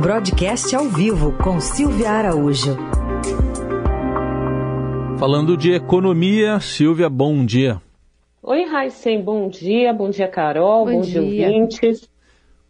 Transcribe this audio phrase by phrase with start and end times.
[0.00, 2.76] Broadcast ao vivo com Silvia Araújo.
[5.18, 7.80] Falando de economia, Silvia, bom dia.
[8.42, 9.94] Oi, Raíssen, bom dia.
[9.94, 10.84] Bom dia, Carol.
[10.84, 12.10] Bom, bom dia, ouvintes.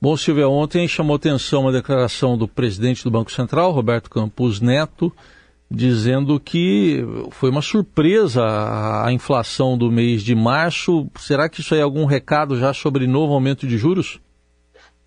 [0.00, 5.12] Bom, Silvia, ontem chamou atenção uma declaração do presidente do Banco Central, Roberto Campos Neto,
[5.70, 8.42] dizendo que foi uma surpresa
[9.04, 11.06] a inflação do mês de março.
[11.16, 14.20] Será que isso aí é algum recado já sobre novo aumento de juros?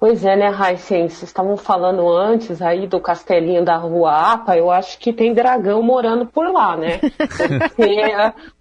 [0.05, 1.09] Pois é, né, Raíssen?
[1.09, 5.81] Vocês estavam falando antes aí do castelinho da Rua APA, eu acho que tem dragão
[5.81, 6.99] morando por lá, né?
[7.75, 7.97] Porque,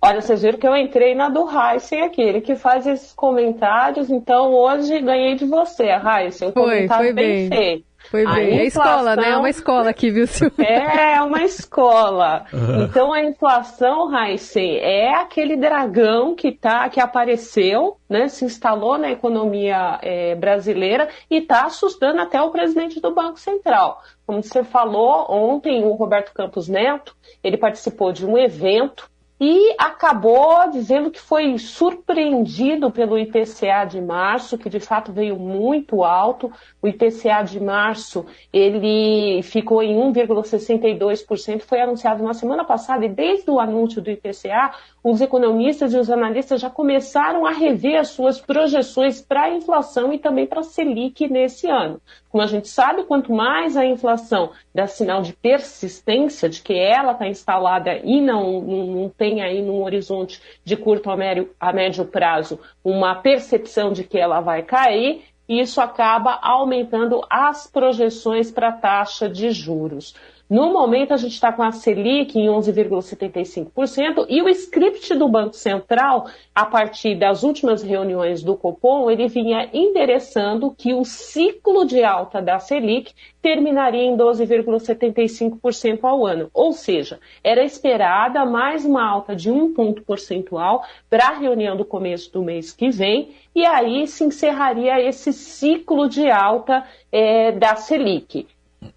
[0.00, 4.08] olha, vocês viram que eu entrei na do Raíssen aqui, ele que faz esses comentários,
[4.08, 7.93] então hoje ganhei de você, Raíssen, um foi, comentário foi bem, bem feito.
[8.10, 8.58] Foi bem.
[8.58, 9.30] É escola, né?
[9.30, 10.54] É uma escola aqui, viu, Silvia?
[10.64, 12.46] É, é uma escola.
[12.52, 12.84] Uhum.
[12.84, 18.28] Então a inflação, Raíssen, é aquele dragão que tá, que apareceu, né?
[18.28, 24.02] Se instalou na economia é, brasileira e está assustando até o presidente do Banco Central.
[24.26, 30.70] Como você falou, ontem o Roberto Campos Neto, ele participou de um evento e acabou
[30.70, 36.52] dizendo que foi surpreendido pelo IPCA de março, que de fato veio muito alto.
[36.80, 43.50] O IPCA de março ele ficou em 1,62%, foi anunciado na semana passada e desde
[43.50, 48.40] o anúncio do IPCA, os economistas e os analistas já começaram a rever as suas
[48.40, 52.00] projeções para a inflação e também para a Selic nesse ano.
[52.34, 57.12] Como a gente sabe, quanto mais a inflação dá sinal de persistência, de que ela
[57.12, 62.04] está instalada e não, não, tem aí num horizonte de curto a médio, a médio
[62.04, 68.72] prazo uma percepção de que ela vai cair, isso acaba aumentando as projeções para a
[68.72, 70.16] taxa de juros.
[70.48, 75.56] No momento, a gente está com a Selic em 11,75% e o script do Banco
[75.56, 82.04] Central, a partir das últimas reuniões do Copom, ele vinha endereçando que o ciclo de
[82.04, 86.50] alta da Selic terminaria em 12,75% ao ano.
[86.52, 91.86] Ou seja, era esperada mais uma alta de um ponto percentual para a reunião do
[91.86, 97.76] começo do mês que vem, e aí se encerraria esse ciclo de alta é, da
[97.76, 98.46] Selic.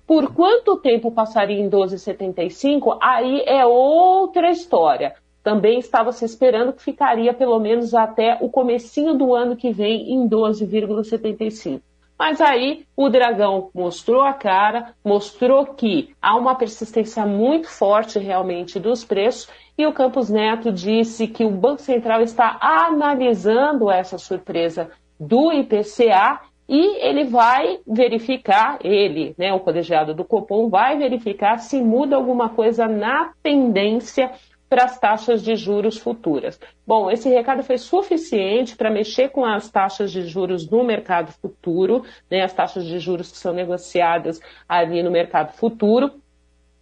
[0.05, 2.97] Por quanto tempo passaria em 12,75?
[3.01, 5.15] Aí é outra história.
[5.43, 10.13] Também estava se esperando que ficaria pelo menos até o comecinho do ano que vem
[10.13, 11.81] em 12,75.
[12.17, 18.79] Mas aí o dragão mostrou a cara, mostrou que há uma persistência muito forte realmente
[18.79, 24.89] dos preços e o Campos Neto disse que o Banco Central está analisando essa surpresa
[25.19, 31.81] do IPCA e ele vai verificar, ele, né, o colegiado do Copom, vai verificar se
[31.81, 34.31] muda alguma coisa na tendência
[34.69, 36.59] para as taxas de juros futuras.
[36.85, 42.03] Bom, esse recado foi suficiente para mexer com as taxas de juros no mercado futuro,
[42.29, 46.11] né, as taxas de juros que são negociadas ali no mercado futuro,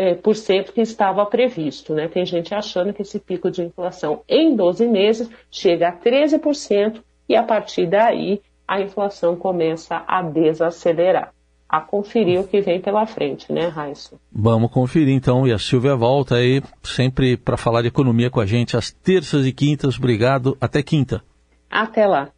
[0.00, 1.92] é, por cento que estava previsto.
[1.94, 2.08] Né?
[2.08, 7.36] Tem gente achando que esse pico de inflação em 12 meses chega a 13% e
[7.36, 11.34] a partir daí a inflação começa a desacelerar.
[11.68, 14.16] A conferir o que vem pela frente, né, Raíssa?
[14.32, 15.46] Vamos conferir então.
[15.46, 19.46] E a Silvia volta aí sempre para falar de economia com a gente às terças
[19.46, 19.98] e quintas.
[19.98, 20.56] Obrigado.
[20.60, 21.22] Até quinta.
[21.70, 22.30] Até lá.